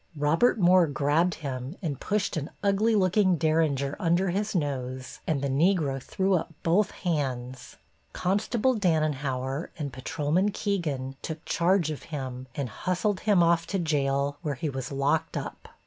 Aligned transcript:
Robert 0.15 0.57
Moore 0.59 0.87
grabbed 0.87 1.35
him 1.45 1.75
and 1.79 1.99
pushed 1.99 2.35
an 2.35 2.49
ugly 2.63 2.95
looking 2.95 3.35
Derringer 3.35 3.95
under 3.99 4.31
his 4.31 4.55
nose 4.55 5.19
and 5.27 5.43
the 5.43 5.47
Negro 5.47 6.01
threw 6.01 6.33
up 6.33 6.55
both 6.63 6.89
hands. 6.89 7.77
Constable 8.11 8.73
Dannenhauer 8.73 9.69
and 9.77 9.93
Patrolman 9.93 10.49
Keegan 10.49 11.17
took 11.21 11.45
charge 11.45 11.91
of 11.91 12.01
him 12.09 12.47
and 12.55 12.67
hustled 12.69 13.19
him 13.19 13.43
off 13.43 13.67
to 13.67 13.77
jail, 13.77 14.37
where 14.41 14.55
he 14.55 14.71
was 14.71 14.91
locked 14.91 15.37
up. 15.37 15.67